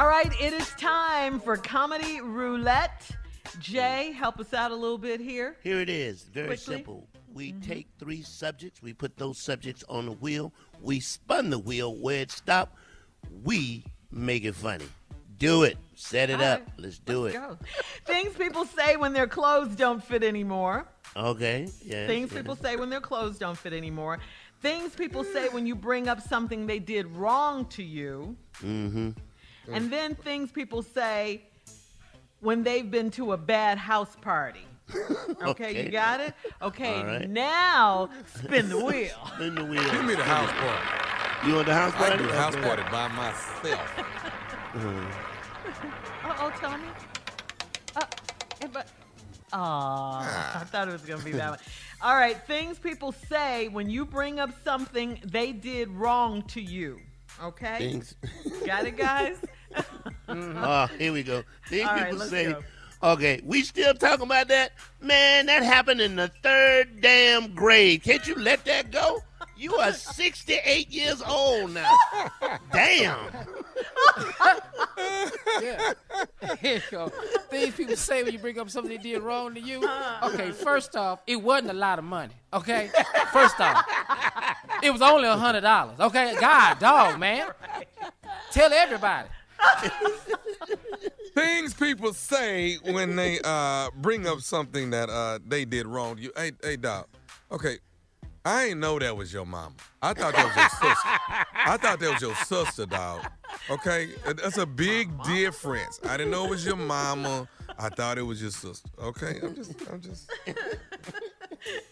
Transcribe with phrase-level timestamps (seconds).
[0.00, 3.02] All right, it is time for Comedy Roulette.
[3.58, 4.14] Jay, mm.
[4.14, 5.58] help us out a little bit here.
[5.62, 6.22] Here it is.
[6.22, 6.74] Very Quickly.
[6.74, 7.06] simple.
[7.34, 7.60] We mm-hmm.
[7.60, 12.22] take three subjects, we put those subjects on the wheel, we spun the wheel where
[12.22, 12.78] it stopped,
[13.44, 14.86] we make it funny.
[15.36, 15.76] Do it.
[15.96, 16.60] Set it All up.
[16.60, 17.38] right, Let's do let's it.
[17.38, 17.58] go.
[18.06, 20.88] Things people say when their clothes don't fit anymore.
[21.14, 21.68] Okay.
[21.84, 22.06] Yeah.
[22.06, 24.18] Things people say when their clothes don't fit anymore.
[24.62, 25.32] Things people mm.
[25.34, 28.34] say when you bring up something they did wrong to you.
[28.62, 29.10] Mm-hmm.
[29.68, 31.42] And then things people say
[32.40, 34.64] when they've been to a bad house party.
[34.90, 35.10] Okay,
[35.46, 35.84] Okay.
[35.84, 36.34] you got it?
[36.60, 37.30] Okay, All right.
[37.30, 39.30] now spin the wheel.
[39.34, 39.82] Spin the wheel.
[39.92, 41.48] Give me the house party.
[41.48, 42.12] You want the house party?
[42.12, 42.62] I do the house Okay.
[42.66, 43.98] party by myself.
[46.24, 46.88] Uh oh, tell me.
[47.96, 48.04] Uh,
[48.60, 48.88] eh, but,
[49.52, 51.58] Aw, I thought it was going to be that one.
[52.02, 57.00] All right, things people say when you bring up something they did wrong to you.
[57.42, 57.78] Okay?
[57.78, 58.14] Things.
[58.66, 59.36] Got it, guys?
[60.28, 61.42] Oh, here we go.
[61.70, 62.52] These All right, people let's say.
[62.52, 62.62] go.
[63.02, 64.72] Okay, we still talking about that?
[65.00, 68.02] Man, that happened in the third damn grade.
[68.02, 69.22] Can't you let that go?
[69.60, 71.94] You are 68 years old now.
[72.72, 73.18] Damn.
[75.60, 75.92] yeah.
[76.60, 77.08] Here you go.
[77.50, 79.84] Things people say when you bring up something they did wrong to you.
[79.84, 80.30] Uh-huh.
[80.30, 82.32] Okay, first off, it wasn't a lot of money.
[82.54, 82.90] Okay,
[83.34, 83.84] first off,
[84.82, 85.98] it was only a hundred dollars.
[86.00, 87.48] Okay, God, dog, man.
[88.52, 89.28] Tell everybody.
[91.34, 96.32] Things people say when they uh, bring up something that uh, they did wrong you.
[96.36, 97.06] Hey, hey, dog.
[97.52, 97.78] Okay,
[98.44, 99.74] I ain't know that was your mama.
[100.00, 101.08] I thought that was your sister.
[101.54, 103.26] I thought that was your sister, dog.
[103.68, 106.00] Okay, that's a big difference.
[106.04, 107.48] I didn't know it was your mama.
[107.78, 108.88] I thought it was your sister.
[108.98, 110.30] Okay, I'm just, I'm just.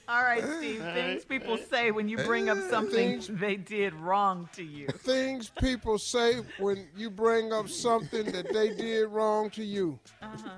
[0.08, 0.82] All right, Steve.
[0.94, 4.86] Things people say when you bring up something they did wrong to you.
[4.86, 9.98] Things people say when you bring up something that they did wrong to you.
[10.22, 10.48] Uh-huh.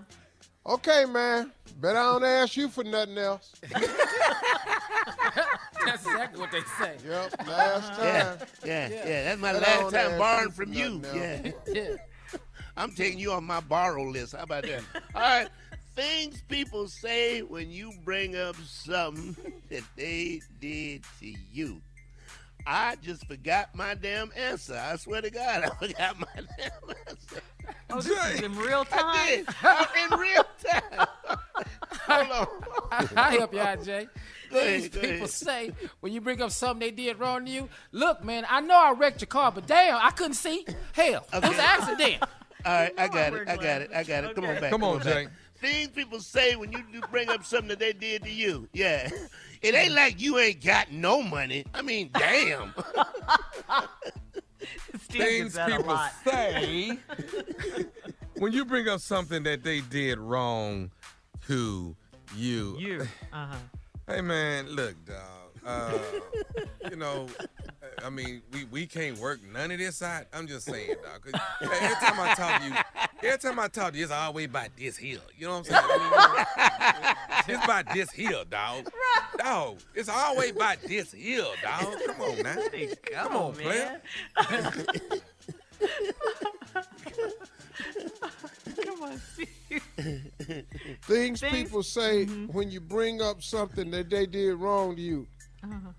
[0.67, 1.51] Okay, man.
[1.81, 3.53] Bet I don't ask you for nothing else.
[5.85, 6.97] That's exactly what they say.
[7.05, 7.99] Yep, last time.
[8.05, 9.25] Yeah, yeah, yeah.
[9.25, 11.03] That's my Bet I last don't time ask borrowing you from you.
[11.03, 11.75] nothing Yeah.
[11.75, 11.97] Yeah.
[12.77, 14.37] I'm taking you on my borrow list.
[14.37, 14.83] How about that?
[15.15, 15.49] All right.
[15.95, 19.37] Things people say when you bring up something
[19.71, 21.81] that they did to you.
[22.67, 24.77] I just forgot my damn answer.
[24.77, 27.41] I swear to God, I forgot my damn answer.
[27.89, 29.01] Oh, this is in real time.
[29.05, 29.49] I did.
[29.63, 31.07] I'm in real time.
[32.07, 33.09] Hold on.
[33.17, 34.09] I help you out, Jay.
[34.51, 35.31] Go These go people ahead.
[35.31, 38.79] say when you bring up something they did wrong to you, look, man, I know
[38.79, 40.67] I wrecked your car, but damn, I couldn't see.
[40.93, 42.23] Hell, it was an accident.
[42.65, 43.49] All right, I got wear it.
[43.49, 43.91] I got it.
[43.95, 44.35] I got it.
[44.35, 44.71] Come on back.
[44.71, 45.29] Come on, back.
[45.61, 45.69] Jay.
[45.69, 48.69] Things people say when you bring up something that they did to you.
[48.73, 49.09] Yeah.
[49.63, 51.67] It ain't like you ain't got no money.
[51.75, 52.73] I mean, damn.
[55.03, 56.99] Steve Things gets that people say
[58.39, 60.91] when you bring up something that they did wrong
[61.47, 61.95] to
[62.35, 62.77] you.
[62.79, 63.07] You.
[63.33, 63.57] Uh-huh.
[64.09, 65.19] Hey man, look, dog.
[65.65, 65.99] Uh,
[66.91, 67.27] you know,
[68.03, 70.25] I mean, we, we can't work none of this out.
[70.33, 71.21] I'm just saying, dog.
[71.61, 72.75] every time I talk to you,
[73.23, 75.21] every time I talk to you, it's always about this hill.
[75.37, 77.27] You know what I'm saying?
[77.49, 78.91] It's about this hill, dog.
[79.39, 81.97] Dog, it's always about this hill, dog.
[82.07, 82.57] Come on now.
[83.13, 84.01] Come on, player.
[88.85, 89.83] Come on, Steve.
[91.03, 92.47] Things, Things- people say mm-hmm.
[92.47, 95.27] when you bring up something that they did wrong to you.
[95.63, 95.93] Uh-huh.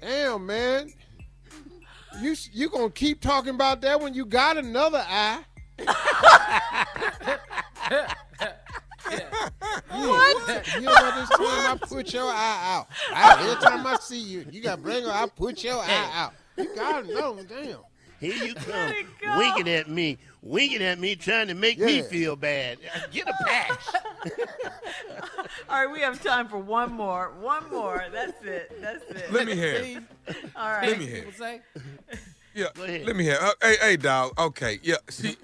[0.00, 0.92] Damn, man.
[2.20, 5.40] You you gonna keep talking about that when you got another eye?
[9.90, 10.66] What?
[10.74, 12.88] You know this time I put your eye out.
[13.14, 15.10] I, every time I see you, you got to bring her.
[15.10, 16.34] I put your eye out.
[16.56, 17.78] You got to know, damn.
[18.20, 18.92] Here you come,
[19.36, 22.78] winking at me, winking at me, trying to make me feel bad.
[23.12, 23.78] Get a patch.
[25.68, 27.32] All right, we have time for one more.
[27.40, 28.04] One more.
[28.12, 28.72] That's it.
[28.80, 29.32] That's it.
[29.32, 30.02] Let me hear.
[30.56, 30.88] All right.
[30.88, 31.24] Let me hear.
[31.24, 31.36] people it.
[31.36, 31.60] say.
[32.54, 33.06] Yeah, Go ahead.
[33.06, 33.38] let me hear.
[33.40, 34.32] Uh, hey, hey, dog.
[34.36, 34.96] Okay, yeah.
[35.10, 35.36] She, she,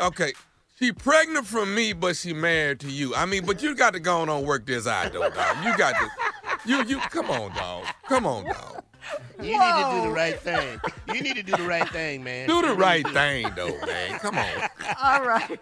[0.00, 0.32] okay.
[0.78, 3.14] She pregnant from me, but she married to you.
[3.14, 5.64] I mean, but you got to go on and work this out, though, dog.
[5.64, 6.10] You got to.
[6.68, 6.98] You, you.
[6.98, 7.84] Come on, dog.
[8.08, 8.82] Come on, dog.
[9.40, 10.80] You need to do the right thing.
[11.14, 12.48] You need to do the right thing, man.
[12.48, 14.18] Do the right thing, though, man.
[14.20, 14.68] Come on.
[15.02, 15.58] All right.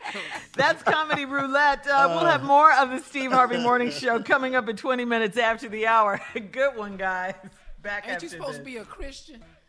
[0.56, 1.86] That's Comedy Roulette.
[1.86, 5.36] Uh, we'll have more of the Steve Harvey Morning Show coming up in 20 minutes
[5.36, 6.20] after the hour.
[6.52, 7.34] Good one, guys.
[7.82, 8.58] Back Ain't after you supposed this.
[8.58, 9.42] to be a Christian?